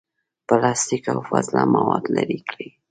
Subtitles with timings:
[0.47, 2.69] پلاستیک، او فاضله مواد لرې کړي.